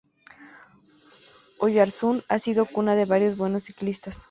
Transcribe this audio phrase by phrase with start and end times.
[1.59, 4.17] Oyarzun ha sido cuna de varios buenos ciclistas.